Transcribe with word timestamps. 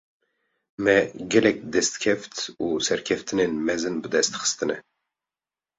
Me, 0.83 0.95
gelek 1.31 1.57
destkeft 1.73 2.35
û 2.65 2.67
serkeftinên 2.87 3.51
mezin 3.67 3.95
bi 4.03 4.07
dest 4.15 4.33
xistine 4.41 4.77